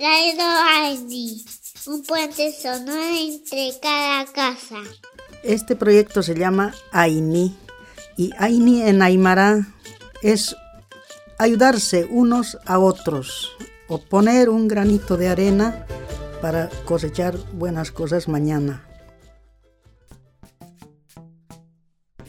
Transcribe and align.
Radio 0.00 0.42
Aini, 0.78 1.44
un 1.86 2.02
puente 2.04 2.52
sonoro 2.52 3.04
entre 3.18 3.72
cada 3.82 4.24
casa. 4.32 4.76
Este 5.42 5.76
proyecto 5.76 6.22
se 6.22 6.34
llama 6.34 6.72
Aini 6.90 7.54
y 8.16 8.30
Aini 8.38 8.80
en 8.80 9.02
Aymara 9.02 9.66
es 10.22 10.56
ayudarse 11.36 12.06
unos 12.06 12.56
a 12.64 12.78
otros 12.78 13.54
o 13.88 14.00
poner 14.00 14.48
un 14.48 14.68
granito 14.68 15.18
de 15.18 15.28
arena 15.28 15.84
para 16.40 16.70
cosechar 16.86 17.36
buenas 17.52 17.92
cosas 17.92 18.26
mañana. 18.26 18.88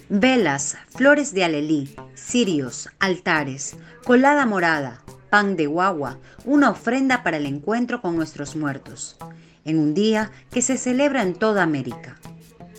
Velas, 0.10 0.76
flores 0.90 1.34
de 1.34 1.46
alelí, 1.46 1.96
cirios, 2.16 2.90
altares, 3.00 3.78
colada 4.04 4.46
morada, 4.46 5.02
pan 5.32 5.56
de 5.56 5.66
guagua, 5.66 6.20
una 6.44 6.70
ofrenda 6.70 7.24
para 7.24 7.38
el 7.38 7.46
encuentro 7.46 8.02
con 8.02 8.18
nuestros 8.18 8.58
muertos, 8.58 9.16
en 9.64 9.80
un 9.80 9.94
día 9.94 10.30
que 10.52 10.62
se 10.62 10.78
celebra 10.78 11.24
en 11.24 11.34
toda 11.34 11.64
América. 11.64 12.20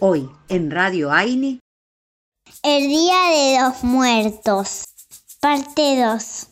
Hoy, 0.01 0.29
en 0.51 0.71
Radio 0.71 1.11
Aini, 1.11 1.61
El 2.63 2.89
Día 2.89 3.17
de 3.31 3.59
los 3.63 3.83
Muertos, 3.83 4.85
parte 5.41 6.05
2. 6.05 6.47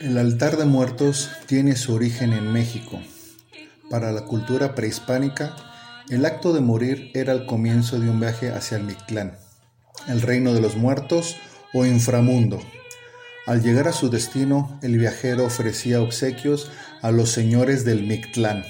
El 0.00 0.18
altar 0.18 0.56
de 0.56 0.64
muertos 0.64 1.30
tiene 1.46 1.76
su 1.76 1.94
origen 1.94 2.32
en 2.32 2.50
México. 2.50 2.98
Para 3.90 4.10
la 4.10 4.24
cultura 4.24 4.74
prehispánica, 4.74 5.54
el 6.08 6.24
acto 6.24 6.54
de 6.54 6.60
morir 6.60 7.10
era 7.12 7.34
el 7.34 7.44
comienzo 7.44 8.00
de 8.00 8.08
un 8.08 8.20
viaje 8.20 8.50
hacia 8.50 8.78
el 8.78 8.84
Mictlán, 8.84 9.36
el 10.08 10.22
reino 10.22 10.54
de 10.54 10.62
los 10.62 10.76
muertos 10.76 11.36
o 11.74 11.84
inframundo. 11.84 12.60
Al 13.46 13.62
llegar 13.62 13.88
a 13.88 13.92
su 13.92 14.08
destino, 14.08 14.78
el 14.82 14.96
viajero 14.96 15.44
ofrecía 15.44 16.00
obsequios 16.00 16.70
a 17.02 17.10
los 17.10 17.30
señores 17.30 17.84
del 17.84 18.06
Mictlán. 18.06 18.64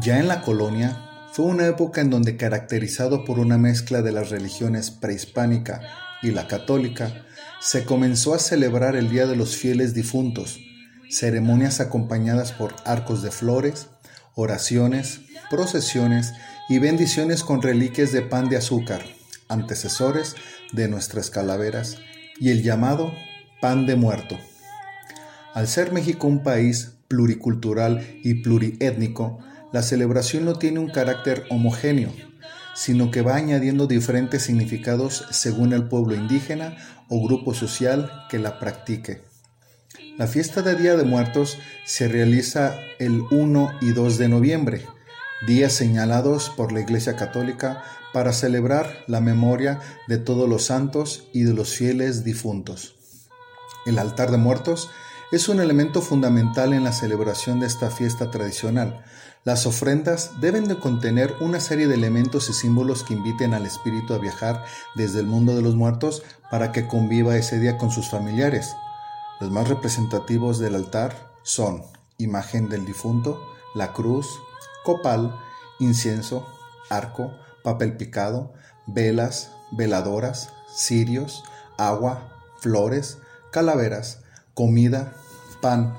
Ya 0.00 0.18
en 0.18 0.28
la 0.28 0.40
colonia, 0.40 1.04
fue 1.32 1.44
una 1.44 1.66
época 1.66 2.00
en 2.00 2.08
donde 2.08 2.36
caracterizado 2.36 3.24
por 3.24 3.38
una 3.38 3.58
mezcla 3.58 4.00
de 4.00 4.12
las 4.12 4.30
religiones 4.30 4.90
prehispánica 4.90 5.82
y 6.22 6.30
la 6.30 6.48
católica, 6.48 7.26
se 7.60 7.84
comenzó 7.84 8.34
a 8.34 8.38
celebrar 8.38 8.96
el 8.96 9.10
Día 9.10 9.26
de 9.26 9.36
los 9.36 9.56
Fieles 9.56 9.92
Difuntos, 9.92 10.58
ceremonias 11.10 11.80
acompañadas 11.80 12.52
por 12.52 12.74
arcos 12.84 13.22
de 13.22 13.30
flores, 13.30 13.88
oraciones, 14.34 15.20
procesiones 15.50 16.32
y 16.68 16.78
bendiciones 16.78 17.42
con 17.42 17.62
reliquias 17.62 18.12
de 18.12 18.22
pan 18.22 18.48
de 18.48 18.56
azúcar, 18.56 19.02
antecesores 19.48 20.36
de 20.72 20.88
nuestras 20.88 21.30
calaveras, 21.30 21.98
y 22.38 22.50
el 22.50 22.62
llamado 22.62 23.12
pan 23.60 23.86
de 23.86 23.96
muerto. 23.96 24.38
Al 25.54 25.66
ser 25.66 25.92
México 25.92 26.26
un 26.26 26.42
país 26.42 26.92
pluricultural 27.08 28.06
y 28.22 28.42
pluriétnico, 28.42 29.38
la 29.72 29.82
celebración 29.82 30.44
no 30.44 30.54
tiene 30.54 30.78
un 30.78 30.90
carácter 30.90 31.44
homogéneo, 31.50 32.12
sino 32.74 33.10
que 33.10 33.22
va 33.22 33.36
añadiendo 33.36 33.86
diferentes 33.86 34.42
significados 34.42 35.26
según 35.30 35.72
el 35.72 35.88
pueblo 35.88 36.14
indígena 36.14 36.76
o 37.08 37.26
grupo 37.26 37.54
social 37.54 38.10
que 38.30 38.38
la 38.38 38.58
practique. 38.58 39.22
La 40.16 40.26
fiesta 40.26 40.62
de 40.62 40.76
Día 40.76 40.96
de 40.96 41.04
Muertos 41.04 41.58
se 41.84 42.08
realiza 42.08 42.74
el 42.98 43.22
1 43.30 43.78
y 43.80 43.92
2 43.92 44.18
de 44.18 44.28
noviembre, 44.28 44.86
días 45.46 45.72
señalados 45.72 46.50
por 46.50 46.72
la 46.72 46.80
Iglesia 46.80 47.16
Católica 47.16 47.82
para 48.12 48.32
celebrar 48.32 49.04
la 49.06 49.20
memoria 49.20 49.80
de 50.06 50.18
todos 50.18 50.48
los 50.48 50.64
santos 50.64 51.28
y 51.32 51.42
de 51.42 51.54
los 51.54 51.74
fieles 51.74 52.24
difuntos. 52.24 52.94
El 53.86 53.98
altar 53.98 54.30
de 54.30 54.38
muertos 54.38 54.90
es 55.30 55.48
un 55.48 55.60
elemento 55.60 56.00
fundamental 56.00 56.72
en 56.72 56.84
la 56.84 56.92
celebración 56.92 57.60
de 57.60 57.66
esta 57.66 57.90
fiesta 57.90 58.30
tradicional. 58.30 59.04
Las 59.44 59.66
ofrendas 59.66 60.32
deben 60.40 60.68
de 60.68 60.78
contener 60.78 61.34
una 61.40 61.60
serie 61.60 61.86
de 61.86 61.94
elementos 61.94 62.48
y 62.48 62.52
símbolos 62.52 63.02
que 63.04 63.14
inviten 63.14 63.54
al 63.54 63.66
espíritu 63.66 64.14
a 64.14 64.18
viajar 64.18 64.64
desde 64.94 65.20
el 65.20 65.26
mundo 65.26 65.54
de 65.54 65.62
los 65.62 65.74
muertos 65.74 66.22
para 66.50 66.72
que 66.72 66.86
conviva 66.86 67.36
ese 67.36 67.58
día 67.58 67.78
con 67.78 67.90
sus 67.90 68.08
familiares. 68.08 68.74
Los 69.40 69.50
más 69.50 69.68
representativos 69.68 70.58
del 70.58 70.74
altar 70.74 71.30
son 71.42 71.82
imagen 72.18 72.68
del 72.68 72.84
difunto, 72.84 73.40
la 73.74 73.92
cruz, 73.92 74.40
copal, 74.84 75.34
incienso, 75.78 76.46
arco, 76.90 77.32
papel 77.62 77.96
picado, 77.96 78.52
velas, 78.86 79.50
veladoras, 79.72 80.50
cirios, 80.74 81.44
agua, 81.76 82.32
flores, 82.60 83.18
calaveras, 83.52 84.20
comida, 84.54 85.12
pan 85.60 85.96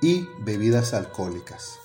y 0.00 0.28
bebidas 0.44 0.94
alcohólicas. 0.94 1.78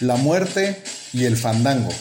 La 0.00 0.16
muerte 0.16 0.82
y 1.12 1.26
el 1.26 1.36
fandango. 1.36 1.92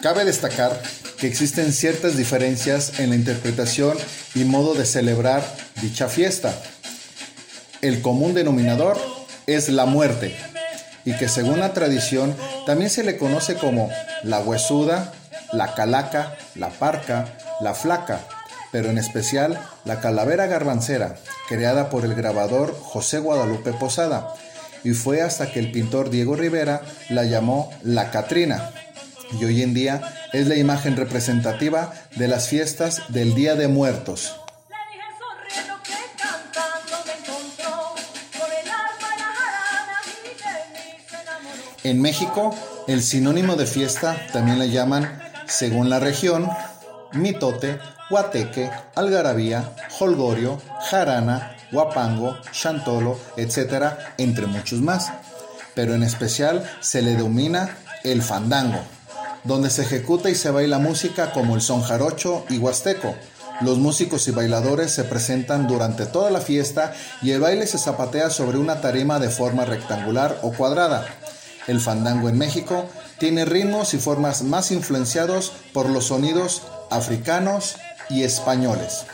Cabe 0.00 0.24
destacar 0.24 0.80
que 1.18 1.26
existen 1.26 1.72
ciertas 1.72 2.16
diferencias 2.16 2.98
en 2.98 3.10
la 3.10 3.16
interpretación 3.16 3.96
y 4.34 4.44
modo 4.44 4.74
de 4.74 4.86
celebrar 4.86 5.65
dicha 5.80 6.08
fiesta. 6.08 6.54
El 7.82 8.02
común 8.02 8.34
denominador 8.34 8.98
es 9.46 9.68
la 9.68 9.86
muerte 9.86 10.34
y 11.04 11.16
que 11.16 11.28
según 11.28 11.60
la 11.60 11.72
tradición 11.72 12.34
también 12.66 12.90
se 12.90 13.04
le 13.04 13.16
conoce 13.16 13.54
como 13.54 13.90
la 14.24 14.40
huesuda, 14.40 15.12
la 15.52 15.74
calaca, 15.74 16.36
la 16.56 16.70
parca, 16.70 17.26
la 17.60 17.74
flaca, 17.74 18.20
pero 18.72 18.90
en 18.90 18.98
especial 18.98 19.58
la 19.84 20.00
calavera 20.00 20.46
garbancera, 20.46 21.16
creada 21.48 21.88
por 21.90 22.04
el 22.04 22.14
grabador 22.14 22.76
José 22.78 23.18
Guadalupe 23.20 23.72
Posada, 23.72 24.34
y 24.82 24.92
fue 24.92 25.22
hasta 25.22 25.52
que 25.52 25.60
el 25.60 25.70
pintor 25.70 26.10
Diego 26.10 26.34
Rivera 26.34 26.82
la 27.08 27.24
llamó 27.24 27.72
la 27.82 28.10
Catrina, 28.10 28.72
y 29.38 29.44
hoy 29.44 29.62
en 29.62 29.74
día 29.74 30.12
es 30.32 30.48
la 30.48 30.56
imagen 30.56 30.96
representativa 30.96 31.92
de 32.16 32.28
las 32.28 32.48
fiestas 32.48 33.02
del 33.08 33.34
Día 33.34 33.54
de 33.54 33.68
Muertos. 33.68 34.36
En 41.86 42.02
México, 42.02 42.52
el 42.88 43.00
sinónimo 43.00 43.54
de 43.54 43.64
fiesta 43.64 44.16
también 44.32 44.58
le 44.58 44.70
llaman, 44.70 45.22
según 45.46 45.88
la 45.88 46.00
región, 46.00 46.50
mitote, 47.12 47.78
guateque, 48.10 48.72
algarabía, 48.96 49.70
holgorio, 50.00 50.60
jarana, 50.90 51.56
guapango, 51.70 52.38
chantolo, 52.50 53.20
etc., 53.36 53.84
entre 54.18 54.46
muchos 54.46 54.80
más. 54.80 55.12
Pero 55.76 55.94
en 55.94 56.02
especial 56.02 56.68
se 56.80 57.02
le 57.02 57.12
denomina 57.12 57.78
el 58.02 58.20
fandango, 58.20 58.80
donde 59.44 59.70
se 59.70 59.82
ejecuta 59.82 60.28
y 60.28 60.34
se 60.34 60.50
baila 60.50 60.80
música 60.80 61.30
como 61.30 61.54
el 61.54 61.60
son 61.60 61.82
jarocho 61.82 62.46
y 62.48 62.58
huasteco. 62.58 63.14
Los 63.60 63.78
músicos 63.78 64.26
y 64.26 64.32
bailadores 64.32 64.90
se 64.90 65.04
presentan 65.04 65.68
durante 65.68 66.04
toda 66.04 66.32
la 66.32 66.40
fiesta 66.40 66.94
y 67.22 67.30
el 67.30 67.40
baile 67.40 67.68
se 67.68 67.78
zapatea 67.78 68.28
sobre 68.30 68.58
una 68.58 68.80
tarima 68.80 69.20
de 69.20 69.30
forma 69.30 69.64
rectangular 69.64 70.40
o 70.42 70.50
cuadrada. 70.50 71.06
El 71.66 71.80
fandango 71.80 72.28
en 72.28 72.38
México 72.38 72.84
tiene 73.18 73.44
ritmos 73.44 73.94
y 73.94 73.98
formas 73.98 74.42
más 74.42 74.70
influenciados 74.70 75.52
por 75.72 75.88
los 75.88 76.06
sonidos 76.06 76.62
africanos 76.90 77.76
y 78.08 78.22
españoles. 78.22 79.06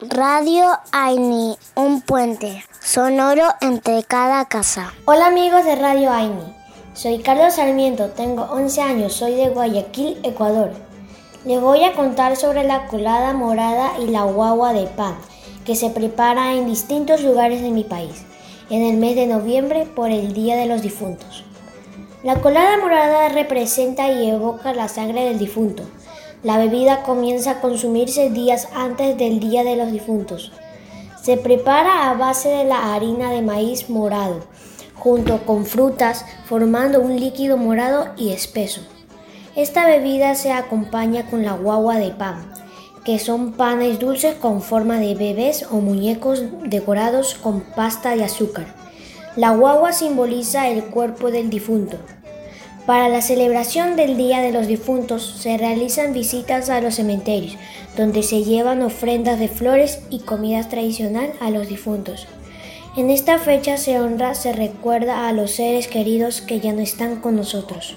Radio 0.00 0.78
Aini, 0.92 1.56
un 1.76 2.02
puente 2.02 2.64
sonoro 2.80 3.44
entre 3.60 4.02
cada 4.02 4.44
casa. 4.46 4.92
Hola 5.06 5.28
amigos 5.28 5.64
de 5.64 5.76
Radio 5.76 6.12
Aini, 6.12 6.54
soy 6.94 7.20
Carlos 7.20 7.54
Sarmiento, 7.54 8.10
tengo 8.10 8.42
11 8.44 8.82
años, 8.82 9.12
soy 9.14 9.34
de 9.34 9.48
Guayaquil, 9.48 10.18
Ecuador. 10.22 10.72
Les 11.44 11.60
voy 11.60 11.84
a 11.84 11.94
contar 11.94 12.36
sobre 12.36 12.64
la 12.64 12.86
colada 12.86 13.32
morada 13.32 13.98
y 13.98 14.08
la 14.08 14.22
guagua 14.24 14.72
de 14.72 14.86
pan, 14.86 15.14
que 15.64 15.76
se 15.76 15.90
prepara 15.90 16.54
en 16.54 16.66
distintos 16.66 17.22
lugares 17.22 17.62
de 17.62 17.70
mi 17.70 17.84
país, 17.84 18.24
en 18.70 18.82
el 18.82 18.96
mes 18.96 19.16
de 19.16 19.26
noviembre 19.26 19.86
por 19.86 20.10
el 20.10 20.32
Día 20.32 20.56
de 20.56 20.66
los 20.66 20.82
Difuntos. 20.82 21.44
La 22.22 22.40
colada 22.40 22.78
morada 22.78 23.28
representa 23.28 24.10
y 24.10 24.30
evoca 24.30 24.72
la 24.72 24.88
sangre 24.88 25.24
del 25.24 25.38
difunto. 25.38 25.82
La 26.42 26.58
bebida 26.58 27.02
comienza 27.02 27.52
a 27.52 27.60
consumirse 27.60 28.30
días 28.30 28.68
antes 28.74 29.16
del 29.18 29.40
Día 29.40 29.62
de 29.64 29.76
los 29.76 29.92
Difuntos. 29.92 30.52
Se 31.22 31.36
prepara 31.36 32.10
a 32.10 32.14
base 32.14 32.48
de 32.48 32.64
la 32.64 32.94
harina 32.94 33.30
de 33.30 33.42
maíz 33.42 33.90
morado, 33.90 34.40
junto 34.94 35.44
con 35.44 35.66
frutas, 35.66 36.24
formando 36.46 37.00
un 37.00 37.18
líquido 37.20 37.56
morado 37.56 38.08
y 38.16 38.32
espeso. 38.32 38.80
Esta 39.56 39.86
bebida 39.86 40.34
se 40.34 40.52
acompaña 40.52 41.26
con 41.30 41.44
la 41.44 41.52
guagua 41.52 41.96
de 41.96 42.10
pan, 42.10 42.52
que 43.04 43.18
son 43.18 43.52
panes 43.52 43.98
dulces 43.98 44.34
con 44.34 44.62
forma 44.62 44.98
de 44.98 45.14
bebés 45.14 45.66
o 45.70 45.76
muñecos 45.76 46.42
decorados 46.64 47.34
con 47.34 47.60
pasta 47.60 48.16
de 48.16 48.24
azúcar. 48.24 48.66
La 49.36 49.50
guagua 49.50 49.92
simboliza 49.92 50.68
el 50.68 50.84
cuerpo 50.84 51.30
del 51.30 51.50
difunto. 51.50 51.98
Para 52.86 53.08
la 53.08 53.22
celebración 53.22 53.96
del 53.96 54.16
Día 54.16 54.42
de 54.42 54.52
los 54.52 54.66
Difuntos 54.66 55.36
se 55.38 55.56
realizan 55.56 56.12
visitas 56.12 56.68
a 56.68 56.80
los 56.82 56.96
cementerios, 56.96 57.56
donde 57.96 58.22
se 58.22 58.44
llevan 58.44 58.82
ofrendas 58.82 59.38
de 59.38 59.48
flores 59.48 60.00
y 60.10 60.20
comida 60.20 60.68
tradicional 60.68 61.32
a 61.40 61.50
los 61.50 61.68
difuntos. 61.68 62.26
En 62.96 63.10
esta 63.10 63.38
fecha 63.38 63.76
se 63.76 63.98
honra, 63.98 64.34
se 64.34 64.52
recuerda 64.52 65.26
a 65.26 65.32
los 65.32 65.52
seres 65.52 65.88
queridos 65.88 66.42
que 66.42 66.60
ya 66.60 66.72
no 66.72 66.80
están 66.80 67.20
con 67.20 67.36
nosotros. 67.36 67.96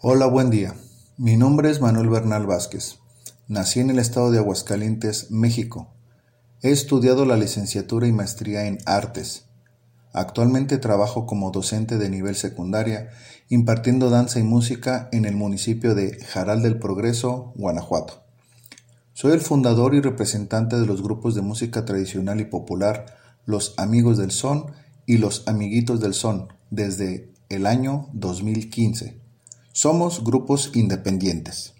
Hola, 0.00 0.26
buen 0.26 0.48
día. 0.48 0.76
Mi 1.16 1.36
nombre 1.36 1.70
es 1.70 1.80
Manuel 1.80 2.08
Bernal 2.08 2.46
Vázquez. 2.46 3.00
Nací 3.48 3.80
en 3.80 3.90
el 3.90 3.98
estado 3.98 4.30
de 4.30 4.38
Aguascalientes, 4.38 5.32
México. 5.32 5.88
He 6.62 6.70
estudiado 6.70 7.24
la 7.24 7.36
licenciatura 7.36 8.06
y 8.06 8.12
maestría 8.12 8.68
en 8.68 8.78
artes. 8.86 9.46
Actualmente 10.12 10.78
trabajo 10.78 11.26
como 11.26 11.50
docente 11.50 11.98
de 11.98 12.10
nivel 12.10 12.36
secundaria, 12.36 13.10
impartiendo 13.48 14.08
danza 14.08 14.38
y 14.38 14.44
música 14.44 15.08
en 15.10 15.24
el 15.24 15.34
municipio 15.34 15.96
de 15.96 16.24
Jaral 16.26 16.62
del 16.62 16.78
Progreso, 16.78 17.52
Guanajuato. 17.56 18.22
Soy 19.14 19.32
el 19.32 19.40
fundador 19.40 19.96
y 19.96 20.00
representante 20.00 20.78
de 20.78 20.86
los 20.86 21.02
grupos 21.02 21.34
de 21.34 21.42
música 21.42 21.84
tradicional 21.84 22.38
y 22.38 22.44
popular 22.44 23.16
Los 23.46 23.74
Amigos 23.76 24.16
del 24.16 24.30
Son 24.30 24.66
y 25.06 25.18
Los 25.18 25.42
Amiguitos 25.48 25.98
del 25.98 26.14
Son 26.14 26.52
desde 26.70 27.32
el 27.48 27.66
año 27.66 28.10
2015. 28.12 29.26
Somos 29.72 30.24
grupos 30.24 30.70
independientes. 30.74 31.74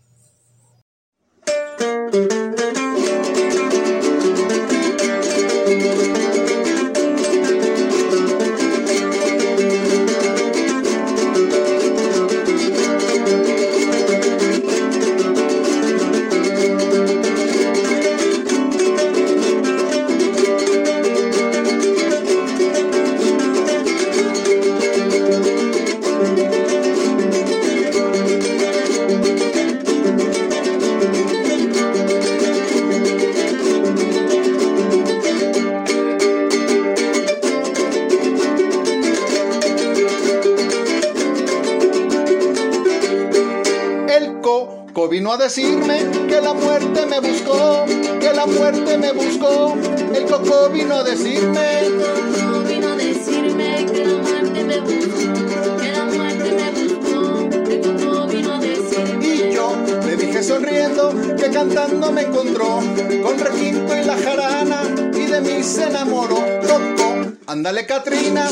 Vino 45.29 45.43
a 45.43 45.45
decirme 45.45 46.27
que 46.27 46.41
la 46.41 46.55
muerte 46.55 47.05
me 47.05 47.21
buscó, 47.21 47.85
que 48.19 48.33
la 48.33 48.47
muerte 48.47 48.97
me 48.97 49.13
buscó. 49.13 49.77
El 50.15 50.25
coco 50.25 50.71
vino 50.71 50.95
a 50.95 51.05
decirme. 51.05 51.81
El 51.81 51.97
coco 51.97 52.61
vino 52.67 52.89
a 52.89 52.97
decirme 52.97 53.87
que 53.93 54.07
la 54.07 54.17
muerte 54.23 54.65
me 54.65 54.81
buscó, 54.81 55.77
que 55.77 55.93
la 55.93 56.05
muerte 56.07 56.51
me 56.51 56.71
buscó. 56.81 57.71
El 57.71 57.81
coco 57.83 58.27
vino 58.27 58.55
a 58.55 58.59
decirme. 58.59 59.27
Y 59.27 59.53
yo 59.53 59.77
le 60.07 60.17
dije 60.17 60.43
sonriendo 60.43 61.13
que 61.37 61.51
cantando 61.51 62.11
me 62.11 62.23
encontró 62.23 62.81
con 63.23 63.39
requinto 63.39 63.97
y 63.99 64.05
la 64.05 64.17
jarana 64.17 64.83
y 65.13 65.27
de 65.27 65.41
mí 65.43 65.63
se 65.63 65.89
enamoró. 65.89 66.37
Coco, 66.63 67.37
ándale 67.47 67.85
Catrina, 67.85 68.49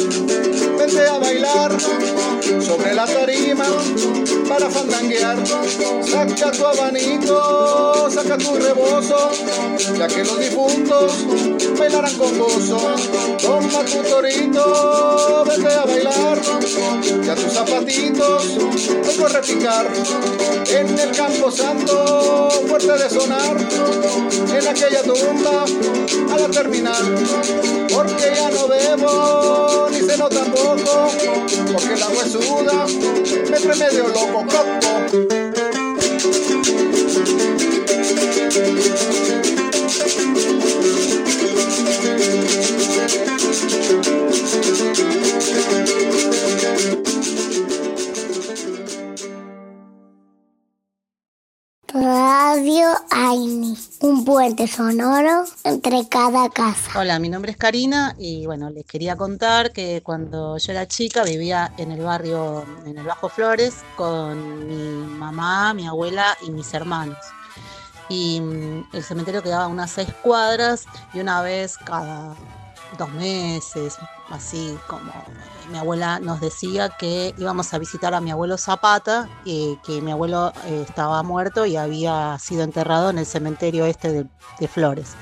vente 0.78 1.08
a 1.08 1.18
bailar 1.20 1.72
sobre 2.60 2.94
la 2.94 3.06
tarima 3.06 3.64
para 4.48 4.70
fandanguear. 4.70 5.36
Saca 6.02 6.50
tu 6.52 6.66
abanico, 6.66 8.08
saca 8.10 8.38
tu 8.38 8.56
rebozo, 8.56 9.30
ya 9.98 10.06
que 10.06 10.24
los 10.24 10.38
difuntos 10.38 11.12
bailarán 11.78 12.14
con 12.16 12.38
gozo. 12.38 12.78
Toma 13.40 13.84
tu 13.84 14.02
torito, 14.02 15.44
vete 15.46 15.72
a 15.74 15.84
bailar, 15.84 16.38
ya 17.24 17.34
tus 17.34 17.52
zapatitos 17.52 18.56
vengo 19.06 19.26
a 19.26 19.28
repicar. 19.28 19.86
En 20.68 20.98
el 20.98 21.10
campo 21.16 21.50
santo, 21.50 22.50
fuerte 22.68 22.92
de 22.92 23.10
sonar, 23.10 23.56
en 23.56 24.68
aquella 24.68 25.02
tumba 25.02 25.64
a 26.32 26.38
la 26.38 26.48
terminal, 26.48 27.14
porque 27.92 28.32
ya 28.34 28.50
no 28.50 28.68
bebo 28.68 29.88
ni 29.90 30.00
ceno 30.00 30.28
tampoco, 30.28 31.08
porque 31.54 31.65
me 33.50 33.58
trae 33.58 33.76
medio 33.76 34.08
loco, 34.08 34.85
sonoro 54.68 55.44
entre 55.64 56.08
cada 56.08 56.48
casa. 56.50 57.00
Hola, 57.00 57.18
mi 57.18 57.28
nombre 57.28 57.50
es 57.50 57.56
Karina 57.56 58.14
y 58.16 58.46
bueno, 58.46 58.70
les 58.70 58.84
quería 58.84 59.16
contar 59.16 59.72
que 59.72 60.02
cuando 60.04 60.56
yo 60.56 60.72
era 60.72 60.86
chica 60.86 61.24
vivía 61.24 61.72
en 61.78 61.90
el 61.90 62.00
barrio, 62.00 62.64
en 62.86 62.96
el 62.96 63.04
Bajo 63.04 63.28
Flores, 63.28 63.82
con 63.96 64.68
mi 64.68 65.06
mamá, 65.18 65.74
mi 65.74 65.86
abuela 65.86 66.36
y 66.46 66.50
mis 66.50 66.72
hermanos. 66.74 67.18
Y 68.08 68.40
mm, 68.40 68.90
el 68.92 69.02
cementerio 69.02 69.42
quedaba 69.42 69.66
unas 69.66 69.90
seis 69.90 70.08
cuadras 70.22 70.86
y 71.12 71.18
una 71.18 71.42
vez 71.42 71.76
cada 71.76 72.36
dos 72.98 73.10
meses, 73.10 73.98
así 74.30 74.78
como 74.86 75.12
mi 75.70 75.78
abuela 75.78 76.18
nos 76.20 76.40
decía 76.40 76.88
que 76.90 77.34
íbamos 77.38 77.72
a 77.74 77.78
visitar 77.78 78.14
a 78.14 78.20
mi 78.20 78.30
abuelo 78.30 78.56
Zapata, 78.58 79.28
y 79.44 79.76
que 79.84 80.00
mi 80.00 80.12
abuelo 80.12 80.52
eh, 80.66 80.84
estaba 80.88 81.22
muerto 81.22 81.66
y 81.66 81.76
había 81.76 82.38
sido 82.38 82.62
enterrado 82.62 83.10
en 83.10 83.18
el 83.18 83.26
cementerio 83.26 83.86
este 83.86 84.12
de, 84.12 84.26
de 84.58 84.68
Flores. 84.68 85.14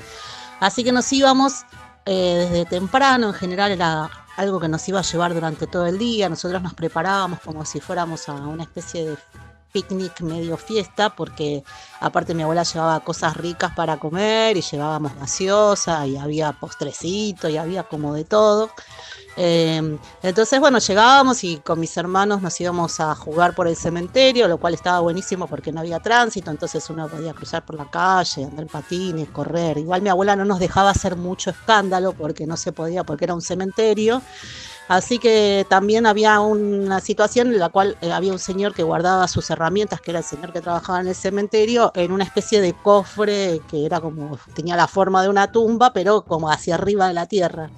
Así 0.59 0.83
que 0.83 0.91
nos 0.91 1.11
íbamos 1.11 1.65
eh, 2.05 2.47
desde 2.49 2.65
temprano, 2.65 3.27
en 3.27 3.33
general 3.33 3.71
era 3.71 4.09
algo 4.37 4.59
que 4.59 4.67
nos 4.67 4.87
iba 4.87 4.99
a 4.99 5.03
llevar 5.03 5.33
durante 5.33 5.65
todo 5.65 5.85
el 5.85 5.97
día, 5.97 6.29
nosotros 6.29 6.61
nos 6.61 6.73
preparábamos 6.73 7.39
como 7.39 7.65
si 7.65 7.79
fuéramos 7.79 8.29
a 8.29 8.33
una 8.33 8.63
especie 8.63 9.05
de 9.05 9.17
picnic 9.75 10.21
medio 10.21 10.55
fiesta, 10.55 11.13
porque 11.13 11.61
aparte 11.99 12.33
mi 12.33 12.43
abuela 12.43 12.63
llevaba 12.63 12.97
cosas 13.01 13.35
ricas 13.35 13.73
para 13.75 13.97
comer 13.97 14.55
y 14.55 14.61
llevábamos 14.61 15.13
gaseosa 15.19 16.07
y 16.07 16.15
había 16.15 16.53
postrecito 16.53 17.49
y 17.49 17.57
había 17.57 17.83
como 17.83 18.13
de 18.13 18.23
todo. 18.23 18.69
Eh, 19.35 19.97
entonces, 20.23 20.59
bueno, 20.61 20.79
llegábamos 20.79 21.43
y 21.43 21.57
con 21.57 21.77
mis 21.77 21.97
hermanos 21.97 22.41
nos 22.41 22.61
íbamos 22.61 23.01
a 23.01 23.13
jugar 23.15 23.53
por 23.53 23.67
el 23.67 23.75
cementerio, 23.75 24.47
lo 24.47 24.59
cual 24.59 24.75
estaba 24.75 25.01
buenísimo 25.01 25.45
porque 25.47 25.73
no 25.73 25.81
había 25.81 25.99
tránsito, 25.99 26.51
entonces 26.51 26.89
uno 26.89 27.09
podía 27.09 27.33
cruzar 27.33 27.65
por 27.65 27.75
la 27.75 27.91
calle, 27.91 28.45
andar 28.45 28.61
en 28.61 28.69
patines, 28.69 29.29
correr. 29.31 29.77
Igual 29.77 30.01
mi 30.01 30.07
abuela 30.07 30.37
no 30.37 30.45
nos 30.45 30.59
dejaba 30.59 30.91
hacer 30.91 31.17
mucho 31.17 31.49
escándalo 31.49 32.13
porque 32.13 32.47
no 32.47 32.55
se 32.55 32.71
podía, 32.71 33.03
porque 33.03 33.25
era 33.25 33.33
un 33.33 33.41
cementerio. 33.41 34.21
Así 34.87 35.17
que 35.17 35.65
también 35.67 36.05
había 36.05 36.39
una 36.39 36.99
situación 36.99 37.47
en 37.47 37.59
la 37.59 37.69
cual 37.69 37.97
eh, 38.01 38.11
había 38.11 38.31
un 38.31 38.39
señor 38.39 38.73
que 38.75 38.83
guardaba 38.83 39.27
sus 39.27 39.49
herramientas, 39.49 39.99
que 39.99 40.11
era 40.11 40.19
el 40.19 40.25
señor 40.25 40.53
que 40.53 40.61
trabajaba 40.61 41.01
en 41.01 41.07
el 41.07 41.15
cementerio, 41.15 41.91
en 41.95 42.11
una 42.11 42.23
especie 42.23 42.61
de 42.61 42.73
cofre 42.73 43.61
que 43.67 43.85
era 43.85 43.99
como, 43.99 44.37
tenía 44.53 44.75
la 44.75 44.87
forma 44.87 45.23
de 45.23 45.29
una 45.29 45.51
tumba, 45.51 45.91
pero 45.91 46.21
como 46.21 46.51
hacia 46.51 46.75
arriba 46.75 47.07
de 47.07 47.13
la 47.13 47.25
tierra. 47.25 47.71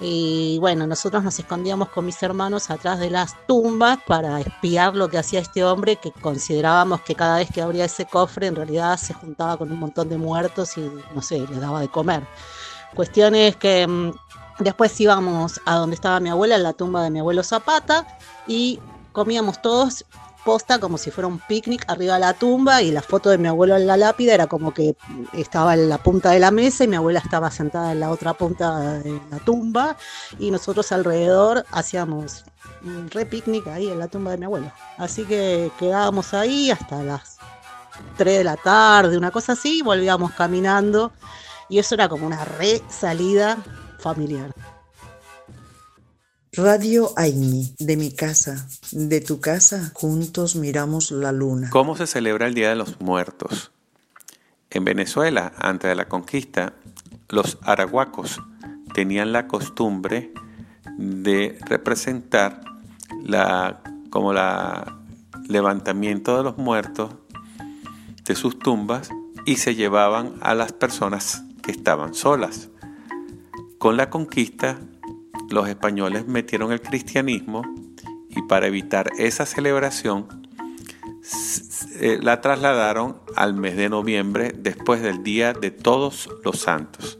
Y 0.00 0.58
bueno, 0.58 0.86
nosotros 0.86 1.22
nos 1.22 1.38
escondíamos 1.38 1.88
con 1.88 2.04
mis 2.04 2.20
hermanos 2.22 2.70
atrás 2.70 2.98
de 2.98 3.10
las 3.10 3.36
tumbas 3.46 3.98
para 4.06 4.40
espiar 4.40 4.94
lo 4.96 5.08
que 5.08 5.18
hacía 5.18 5.40
este 5.40 5.64
hombre, 5.64 5.96
que 5.96 6.10
considerábamos 6.10 7.00
que 7.02 7.14
cada 7.14 7.38
vez 7.38 7.48
que 7.50 7.62
abría 7.62 7.84
ese 7.86 8.04
cofre 8.04 8.48
en 8.48 8.56
realidad 8.56 8.98
se 8.98 9.14
juntaba 9.14 9.56
con 9.56 9.70
un 9.72 9.78
montón 9.78 10.08
de 10.10 10.18
muertos 10.18 10.76
y 10.76 10.90
no 11.14 11.22
sé, 11.22 11.38
le 11.38 11.58
daba 11.58 11.80
de 11.80 11.88
comer. 11.88 12.26
Cuestión 12.94 13.34
es 13.34 13.56
que 13.56 13.86
mm, 13.86 14.12
después 14.58 14.98
íbamos 15.00 15.60
a 15.64 15.76
donde 15.76 15.94
estaba 15.94 16.20
mi 16.20 16.28
abuela, 16.28 16.56
en 16.56 16.62
la 16.62 16.72
tumba 16.72 17.02
de 17.02 17.10
mi 17.10 17.20
abuelo 17.20 17.42
Zapata, 17.42 18.06
y 18.46 18.78
comíamos 19.12 19.60
todos 19.62 20.04
posta 20.44 20.78
como 20.78 20.98
si 20.98 21.10
fuera 21.10 21.26
un 21.26 21.38
picnic 21.38 21.84
arriba 21.88 22.14
de 22.14 22.20
la 22.20 22.34
tumba 22.34 22.82
y 22.82 22.90
la 22.90 23.00
foto 23.00 23.30
de 23.30 23.38
mi 23.38 23.48
abuelo 23.48 23.76
en 23.76 23.86
la 23.86 23.96
lápida 23.96 24.34
era 24.34 24.46
como 24.46 24.74
que 24.74 24.94
estaba 25.32 25.74
en 25.74 25.88
la 25.88 25.98
punta 25.98 26.30
de 26.30 26.38
la 26.38 26.50
mesa 26.50 26.84
y 26.84 26.88
mi 26.88 26.96
abuela 26.96 27.18
estaba 27.18 27.50
sentada 27.50 27.92
en 27.92 28.00
la 28.00 28.10
otra 28.10 28.34
punta 28.34 28.98
de 28.98 29.20
la 29.30 29.38
tumba 29.38 29.96
y 30.38 30.50
nosotros 30.50 30.92
alrededor 30.92 31.64
hacíamos 31.70 32.44
un 32.84 33.10
re 33.10 33.24
picnic 33.24 33.66
ahí 33.68 33.88
en 33.88 33.98
la 33.98 34.08
tumba 34.08 34.32
de 34.32 34.36
mi 34.36 34.44
abuelo. 34.44 34.70
Así 34.98 35.24
que 35.24 35.72
quedábamos 35.78 36.34
ahí 36.34 36.70
hasta 36.70 37.02
las 37.02 37.38
3 38.18 38.38
de 38.38 38.44
la 38.44 38.56
tarde, 38.56 39.16
una 39.16 39.30
cosa 39.30 39.52
así, 39.52 39.78
y 39.78 39.82
volvíamos 39.82 40.32
caminando 40.32 41.12
y 41.70 41.78
eso 41.78 41.94
era 41.94 42.08
como 42.08 42.26
una 42.26 42.44
re 42.44 42.82
salida 42.90 43.56
familiar. 44.04 44.54
Radio 46.52 47.14
Aini, 47.16 47.74
de 47.78 47.96
mi 47.96 48.12
casa, 48.12 48.68
de 48.92 49.22
tu 49.22 49.40
casa, 49.40 49.92
juntos 49.94 50.56
miramos 50.56 51.10
la 51.10 51.32
luna. 51.32 51.70
¿Cómo 51.70 51.96
se 51.96 52.06
celebra 52.06 52.46
el 52.46 52.52
Día 52.52 52.68
de 52.68 52.76
los 52.76 53.00
Muertos? 53.00 53.72
En 54.68 54.84
Venezuela, 54.84 55.54
antes 55.56 55.88
de 55.88 55.94
la 55.94 56.06
conquista, 56.06 56.74
los 57.30 57.56
arahuacos 57.62 58.42
tenían 58.92 59.32
la 59.32 59.48
costumbre 59.48 60.34
de 60.98 61.58
representar 61.64 62.60
la, 63.22 63.82
como 64.10 64.34
la 64.34 64.98
levantamiento 65.48 66.36
de 66.36 66.44
los 66.44 66.58
muertos 66.58 67.14
de 68.24 68.34
sus 68.34 68.58
tumbas 68.58 69.08
y 69.46 69.56
se 69.56 69.74
llevaban 69.74 70.34
a 70.42 70.54
las 70.54 70.72
personas 70.72 71.42
que 71.62 71.72
estaban 71.72 72.12
solas. 72.12 72.68
Con 73.84 73.98
la 73.98 74.08
conquista 74.08 74.78
los 75.50 75.68
españoles 75.68 76.26
metieron 76.26 76.72
el 76.72 76.80
cristianismo 76.80 77.60
y 78.30 78.40
para 78.40 78.66
evitar 78.66 79.10
esa 79.18 79.44
celebración 79.44 80.26
eh, 82.00 82.18
la 82.22 82.40
trasladaron 82.40 83.18
al 83.36 83.52
mes 83.52 83.76
de 83.76 83.90
noviembre 83.90 84.54
después 84.56 85.02
del 85.02 85.22
Día 85.22 85.52
de 85.52 85.70
Todos 85.70 86.30
los 86.46 86.60
Santos. 86.60 87.18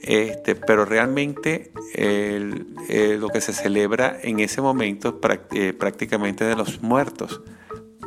Este, 0.00 0.54
pero 0.54 0.84
realmente 0.84 1.72
eh, 1.92 3.16
lo 3.18 3.28
que 3.28 3.40
se 3.40 3.52
celebra 3.52 4.16
en 4.22 4.38
ese 4.38 4.60
momento 4.60 5.18
eh, 5.50 5.72
prácticamente 5.72 6.44
de 6.44 6.54
los 6.54 6.82
muertos, 6.82 7.42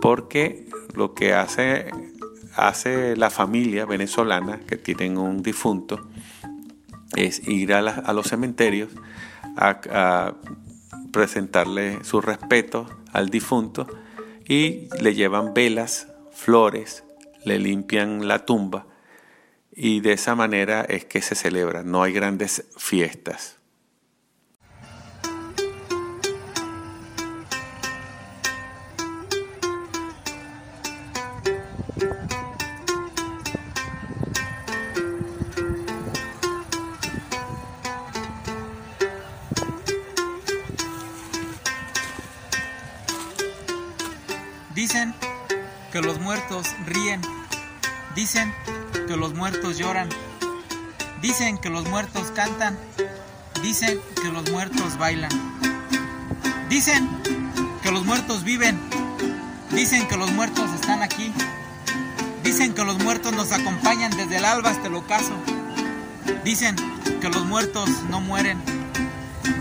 porque 0.02 0.70
lo 0.94 1.14
que 1.14 1.34
hace, 1.34 1.92
hace 2.56 3.18
la 3.18 3.30
familia 3.30 3.86
venezolana 3.86 4.62
que 4.62 4.78
tienen 4.78 5.18
un 5.18 5.44
difunto, 5.44 6.00
es 7.16 7.48
ir 7.48 7.74
a, 7.74 8.14
los 8.14 8.28
cementerios 8.28 8.90
a, 9.58 10.34
presentarle 11.12 12.04
su 12.04 12.22
respeto 12.22 12.88
al 13.12 13.30
difunto 13.30 13.86
y 14.48 14.88
le 15.02 15.14
llevan 15.14 15.54
velas, 15.54 16.08
flores, 16.32 17.04
le 17.44 17.60
limpian 17.60 18.28
la 18.28 18.46
tumba 18.46 18.88
y 19.74 20.00
de 20.02 20.14
esa 20.14 20.36
manera 20.36 20.82
es 20.82 21.06
que 21.06 21.22
se 21.22 21.36
celebra, 21.36 21.84
no 21.84 22.04
hay 22.04 22.14
grandes 22.14 22.66
fiestas. 22.78 23.61
Los 46.02 46.20
muertos 46.20 46.68
ríen. 46.86 47.22
Dicen 48.16 48.54
que 49.08 49.16
los 49.16 49.34
muertos 49.34 49.78
lloran. 49.78 50.10
Dicen 51.22 51.58
que 51.58 51.70
los 51.70 51.88
muertos 51.88 52.32
cantan. 52.36 52.78
Dicen 53.62 54.00
que 54.22 54.32
los 54.32 54.50
muertos 54.52 54.98
bailan. 54.98 55.32
Dicen 56.70 57.10
que 57.84 57.92
los 57.92 58.06
muertos 58.06 58.44
viven. 58.44 58.80
Dicen 59.72 60.08
que 60.08 60.18
los 60.18 60.32
muertos 60.32 60.72
están 60.74 61.04
aquí. 61.04 61.34
Dicen 62.44 62.74
que 62.74 62.84
los 62.84 62.98
muertos 63.04 63.34
nos 63.34 63.52
acompañan 63.52 64.12
desde 64.18 64.38
el 64.38 64.46
alba 64.46 64.72
hasta 64.72 64.88
el 64.88 64.96
ocaso. 64.96 65.34
Dicen 66.44 66.76
que 67.22 67.30
los 67.30 67.46
muertos 67.46 67.90
no 68.10 68.20
mueren. 68.20 68.62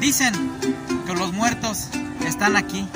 Dicen 0.01 0.33
que 1.07 1.15
los 1.15 1.33
muertos 1.33 1.89
están 2.27 2.57
aquí. 2.57 2.89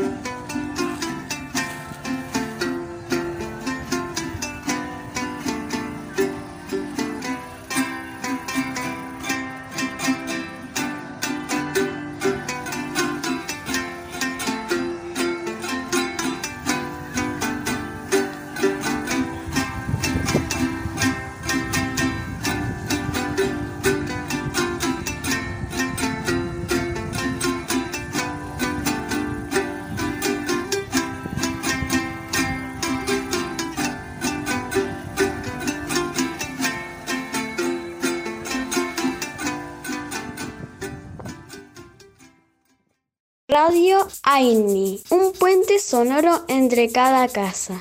Radio 43.66 44.06
Aini, 44.24 45.02
un 45.08 45.32
puente 45.32 45.78
sonoro 45.78 46.44
entre 46.48 46.92
cada 46.92 47.26
casa. 47.28 47.80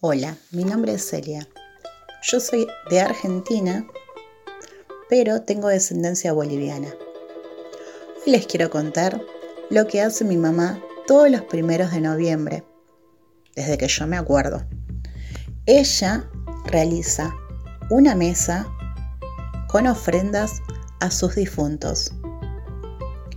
Hola, 0.00 0.36
mi 0.50 0.64
nombre 0.64 0.94
es 0.94 1.08
Celia. 1.08 1.46
Yo 2.24 2.40
soy 2.40 2.66
de 2.90 3.00
Argentina, 3.02 3.86
pero 5.08 5.42
tengo 5.42 5.68
descendencia 5.68 6.32
boliviana. 6.32 6.88
Hoy 8.16 8.32
les 8.32 8.48
quiero 8.48 8.68
contar 8.68 9.22
lo 9.70 9.86
que 9.86 10.02
hace 10.02 10.24
mi 10.24 10.36
mamá 10.36 10.82
todos 11.06 11.30
los 11.30 11.42
primeros 11.42 11.92
de 11.92 12.00
noviembre, 12.00 12.64
desde 13.54 13.78
que 13.78 13.86
yo 13.86 14.08
me 14.08 14.16
acuerdo. 14.16 14.66
Ella 15.66 16.28
realiza 16.64 17.32
una 17.90 18.16
mesa 18.16 18.66
con 19.68 19.86
ofrendas 19.86 20.62
a 20.98 21.12
sus 21.12 21.36
difuntos 21.36 22.10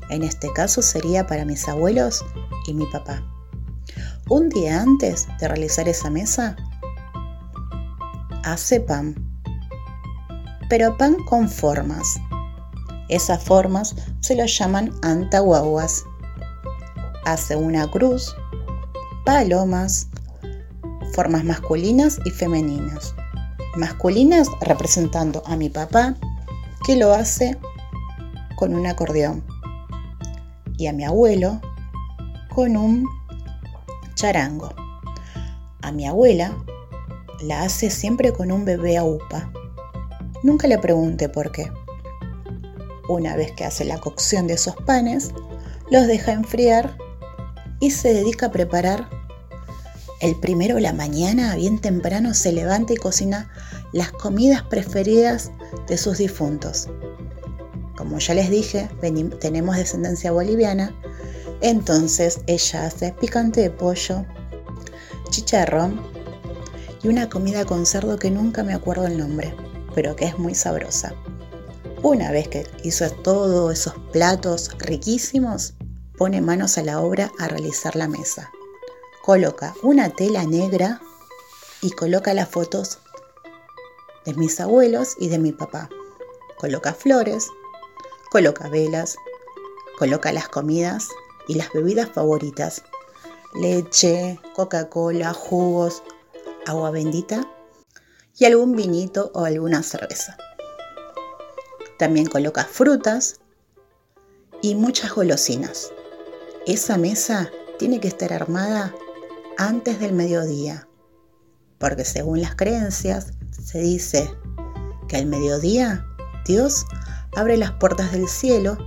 en 0.10 0.24
este 0.24 0.52
caso 0.54 0.82
sería 0.82 1.28
para 1.28 1.46
mis 1.46 1.68
abuelos 1.68 2.26
y 2.66 2.74
mi 2.74 2.86
papá. 2.88 3.24
Un 4.28 4.50
día 4.50 4.82
antes 4.82 5.28
de 5.40 5.48
realizar 5.48 5.88
esa 5.88 6.10
mesa, 6.10 6.56
hace 8.44 8.80
pan, 8.80 9.16
pero 10.70 10.98
pan 10.98 11.16
con 11.26 11.50
formas. 11.50 12.20
Esas 13.08 13.44
formas 13.44 13.96
se 14.20 14.36
lo 14.36 14.46
llaman 14.46 14.92
antahuaguas. 15.02 16.04
Hace 17.26 17.56
una 17.56 17.90
cruz, 17.90 18.36
palomas, 19.26 20.10
formas 21.14 21.44
masculinas 21.44 22.20
y 22.26 22.30
femeninas. 22.30 23.16
Masculinas 23.78 24.48
representando 24.62 25.42
a 25.46 25.56
mi 25.56 25.70
papá, 25.70 26.16
que 26.86 26.96
lo 26.96 27.14
hace 27.14 27.58
con 28.56 28.76
un 28.76 28.86
acordeón 28.88 29.44
y 30.80 30.88
a 30.88 30.94
mi 30.94 31.04
abuelo 31.04 31.60
con 32.56 32.78
un 32.78 33.06
charango. 34.16 34.74
A 35.82 35.92
mi 35.92 36.08
abuela 36.08 36.58
la 37.42 37.64
hace 37.64 37.90
siempre 37.90 38.32
con 38.32 38.50
un 38.50 38.64
bebé 38.64 38.98
a 38.98 39.04
upa. 39.04 39.52
Nunca 40.42 40.68
le 40.68 40.80
pregunté 40.80 41.28
por 41.28 41.52
qué. 41.52 41.70
Una 43.10 43.36
vez 43.36 43.52
que 43.52 43.66
hace 43.66 43.84
la 43.84 44.00
cocción 44.00 44.48
de 44.48 44.54
esos 44.54 44.76
panes, 44.78 45.32
los 45.92 46.08
deja 46.08 46.32
enfriar 46.32 46.98
y 47.82 47.92
se 47.92 48.14
dedica 48.14 48.46
a 48.46 48.52
preparar. 48.52 49.10
El 50.22 50.36
primero 50.40 50.76
de 50.76 50.82
la 50.82 50.94
mañana, 50.94 51.56
bien 51.56 51.80
temprano, 51.80 52.34
se 52.34 52.54
levanta 52.54 52.94
y 52.94 52.98
cocina 52.98 53.52
las 53.92 54.12
comidas 54.14 54.64
preferidas 54.64 55.52
de 55.88 55.98
sus 55.98 56.20
difuntos 56.20 56.88
como 58.00 58.18
ya 58.18 58.34
les 58.34 58.50
dije, 58.50 58.90
tenemos 59.42 59.76
descendencia 59.76 60.32
boliviana, 60.32 60.96
entonces 61.60 62.40
ella 62.48 62.86
hace 62.86 63.12
picante 63.12 63.60
de 63.60 63.70
pollo, 63.70 64.24
chicharrón 65.30 66.00
y 67.04 67.10
una 67.10 67.28
comida 67.28 67.66
con 67.66 67.86
cerdo 67.86 68.18
que 68.18 68.32
nunca 68.32 68.64
me 68.64 68.74
acuerdo 68.74 69.06
el 69.06 69.18
nombre, 69.18 69.54
pero 69.94 70.16
que 70.16 70.24
es 70.24 70.40
muy 70.40 70.56
sabrosa. 70.56 71.14
Una 72.02 72.32
vez 72.32 72.48
que 72.48 72.66
hizo 72.86 73.10
todos 73.12 73.74
esos 73.74 73.96
platos 74.14 74.72
riquísimos, 74.78 75.74
pone 76.18 76.40
manos 76.40 76.78
a 76.78 76.84
la 76.84 77.02
obra 77.02 77.34
a 77.38 77.50
realizar 77.50 77.98
la 77.98 78.08
mesa, 78.08 78.50
coloca 79.26 79.74
una 79.84 80.10
tela 80.10 80.46
negra 80.46 81.02
y 81.82 81.92
coloca 81.92 82.34
las 82.34 82.48
fotos 82.48 83.00
de 84.26 84.36
mis 84.36 84.58
abuelos 84.62 85.16
y 85.20 85.28
de 85.28 85.38
mi 85.38 85.52
papá. 85.52 85.90
Coloca 86.58 86.94
flores, 86.94 87.50
coloca 88.30 88.70
velas, 88.70 89.18
coloca 89.98 90.32
las 90.32 90.48
comidas 90.48 91.10
y 91.48 91.56
las 91.56 91.72
bebidas 91.74 92.10
favoritas. 92.10 92.84
Leche, 93.56 94.40
Coca-Cola, 94.56 95.34
jugos, 95.34 96.04
agua 96.66 96.92
bendita 96.92 97.50
y 98.38 98.46
algún 98.46 98.76
vinito 98.76 99.32
o 99.34 99.46
alguna 99.46 99.84
cerveza. 99.84 100.38
También 101.98 102.28
coloca 102.28 102.64
frutas 102.64 103.40
y 104.62 104.76
muchas 104.76 105.14
golosinas. 105.14 105.92
Esa 106.66 106.98
mesa 106.98 107.50
tiene 107.78 108.00
que 108.00 108.08
estar 108.08 108.32
armada 108.32 108.94
antes 109.58 110.00
del 110.00 110.14
mediodía, 110.14 110.88
porque 111.80 112.06
según 112.06 112.42
las 112.42 112.56
creencias 112.56 113.34
se 113.52 113.80
dice 113.80 114.30
que 115.08 115.18
al 115.18 115.26
mediodía 115.26 116.06
Dios 116.46 116.86
abre 117.36 117.58
las 117.58 117.72
puertas 117.72 118.12
del 118.12 118.28
cielo 118.28 118.78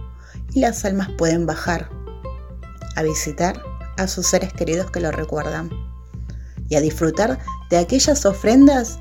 y 0.53 0.61
las 0.61 0.85
almas 0.85 1.11
pueden 1.17 1.47
bajar 1.47 1.89
a 2.97 3.03
visitar 3.03 3.63
a 3.97 4.07
sus 4.07 4.27
seres 4.27 4.53
queridos 4.53 4.91
que 4.91 5.01
lo 5.01 5.11
recuerdan 5.11 5.71
y 6.69 6.77
a 6.77 6.81
disfrutar 6.81 7.39
de 7.71 7.79
aquellas 7.79 8.25
ofrendas 8.25 8.99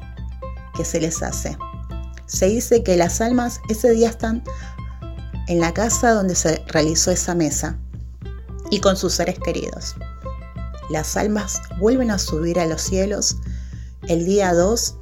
que 0.75 0.86
se 0.86 1.00
les 1.00 1.21
hace. 1.24 1.57
Se 2.25 2.48
dice 2.48 2.83
que 2.83 2.98
las 2.98 3.21
almas 3.21 3.60
ese 3.69 3.91
día 3.91 4.10
están 4.10 4.43
en 5.48 5.60
la 5.60 5.74
casa 5.74 6.12
donde 6.12 6.36
se 6.36 6.63
realizó 6.67 7.12
esa 7.12 7.36
mesa 7.36 7.77
y 8.69 8.79
con 8.79 8.95
sus 8.95 9.13
seres 9.13 9.38
queridos. 9.39 9.95
Las 10.89 11.17
almas 11.17 11.62
vuelven 11.79 12.12
a 12.12 12.17
subir 12.17 12.60
a 12.60 12.65
los 12.65 12.81
cielos 12.81 13.38
el 14.07 14.25
día 14.25 14.53
2 14.53 14.95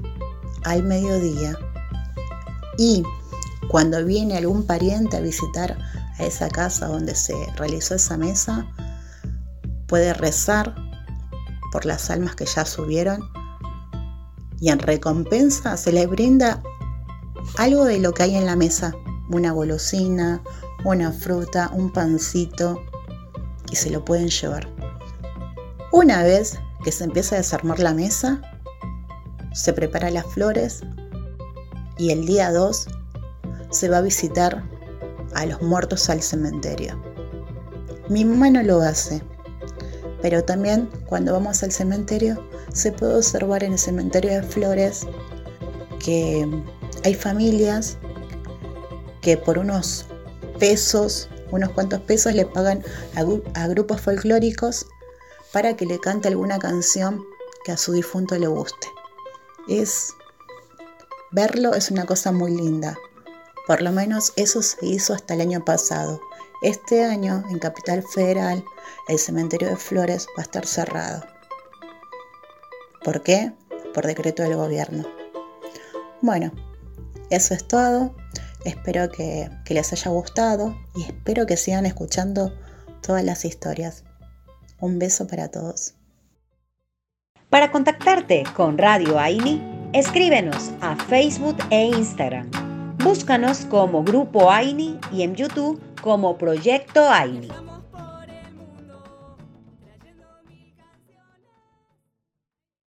al 0.63 0.83
mediodía 0.83 1.57
y 2.77 3.03
cuando 3.69 4.03
viene 4.03 4.35
algún 4.35 4.63
pariente 4.65 5.17
a 5.17 5.21
visitar 5.21 5.77
a 6.17 6.23
esa 6.23 6.49
casa 6.49 6.87
donde 6.87 7.13
se 7.13 7.35
realizó 7.55 7.95
esa 7.95 8.17
mesa, 8.17 8.67
puede 9.87 10.13
rezar 10.13 10.75
por 11.71 11.85
las 11.85 12.09
almas 12.09 12.35
que 12.35 12.45
ya 12.45 12.65
subieron 12.65 13.29
y 14.59 14.69
en 14.69 14.79
recompensa 14.79 15.77
se 15.77 15.91
le 15.91 16.07
brinda 16.07 16.63
algo 17.57 17.85
de 17.85 17.99
lo 17.99 18.11
que 18.11 18.23
hay 18.23 18.35
en 18.35 18.47
la 18.47 18.55
mesa, 18.55 18.91
una 19.29 19.51
golosina, 19.51 20.41
una 20.83 21.11
fruta, 21.11 21.69
un 21.71 21.93
pancito 21.93 22.81
y 23.71 23.75
se 23.75 23.91
lo 23.91 24.03
pueden 24.03 24.29
llevar. 24.29 24.67
Una 25.91 26.23
vez 26.23 26.59
que 26.83 26.91
se 26.91 27.03
empieza 27.03 27.35
a 27.35 27.37
desarmar 27.37 27.79
la 27.79 27.93
mesa, 27.93 28.41
se 29.53 29.73
prepara 29.73 30.09
las 30.09 30.25
flores 30.25 30.81
y 31.99 32.09
el 32.09 32.25
día 32.25 32.51
2 32.51 32.87
se 33.69 33.89
va 33.89 33.97
a 33.97 34.01
visitar 34.01 34.63
a 35.35 35.45
los 35.45 35.61
muertos 35.61 36.09
al 36.09 36.21
cementerio. 36.21 37.01
Mi 38.09 38.25
mamá 38.25 38.49
no 38.49 38.63
lo 38.63 38.81
hace, 38.81 39.21
pero 40.21 40.43
también 40.43 40.89
cuando 41.05 41.33
vamos 41.33 41.63
al 41.63 41.71
cementerio 41.71 42.43
se 42.73 42.91
puede 42.91 43.15
observar 43.15 43.63
en 43.63 43.73
el 43.73 43.79
cementerio 43.79 44.31
de 44.31 44.43
flores 44.43 45.05
que 46.03 46.47
hay 47.03 47.13
familias 47.13 47.97
que 49.21 49.37
por 49.37 49.57
unos 49.57 50.05
pesos, 50.59 51.29
unos 51.51 51.69
cuantos 51.69 52.01
pesos 52.01 52.33
le 52.33 52.45
pagan 52.45 52.83
a, 53.15 53.67
grupos 53.67 54.01
folclóricos 54.01 54.85
para 55.51 55.75
que 55.75 55.85
le 55.85 55.99
cante 55.99 56.27
alguna 56.27 56.59
canción 56.59 57.23
que 57.63 57.71
a 57.71 57.77
su 57.77 57.93
difunto 57.93 58.37
le 58.37 58.47
guste. 58.47 58.87
Es 59.67 60.13
verlo 61.31 61.73
es 61.73 61.91
una 61.91 62.05
cosa 62.05 62.31
muy 62.31 62.55
linda. 62.55 62.97
Por 63.69 63.83
lo 63.83 63.91
menos 63.91 64.33
eso 64.35 64.63
se 64.63 64.83
hizo 64.83 65.13
hasta 65.13 65.35
el 65.35 65.41
año 65.41 65.63
pasado. 65.63 66.19
Este 66.63 67.05
año 67.05 67.43
en 67.51 67.59
Capital 67.59 68.03
Federal 68.15 68.63
el 69.07 69.19
cementerio 69.19 69.69
de 69.69 69.75
Flores 69.75 70.25
va 70.35 70.41
a 70.41 70.41
estar 70.41 70.65
cerrado. 70.65 71.23
¿Por 73.03 73.21
qué? 73.21 73.53
Por 73.93 74.07
decreto 74.07 74.41
del 74.41 74.55
gobierno. 74.55 75.05
Bueno, 76.23 76.51
eso 77.29 77.53
es 77.53 77.67
todo. 77.67 78.15
Espero 78.65 79.11
que, 79.11 79.51
les 79.69 79.93
haya 79.93 80.09
gustado 80.09 80.75
y 80.95 81.03
espero 81.03 81.45
que 81.45 81.55
sigan 81.55 81.85
escuchando 81.85 82.51
todas 83.03 83.23
las 83.23 83.45
historias. 83.45 84.03
Un 84.79 84.97
beso 84.97 85.27
para 85.27 85.51
todos. 85.51 85.93
Para 87.51 87.71
contactarte 87.71 88.45
con 88.55 88.79
Radio 88.79 89.19
Aini, 89.19 89.61
escríbenos 89.93 90.71
a 90.81 90.95
Facebook 90.95 91.57
e 91.69 91.85
Instagram. 91.85 92.68
Búscanos 93.03 93.59
como 93.69 94.03
Grupo 94.03 94.51
Aini 94.51 94.99
y 95.13 95.23
en 95.23 95.33
YouTube 95.33 95.81
como 96.01 96.37
Proyecto 96.37 97.09
Aini. 97.09 97.47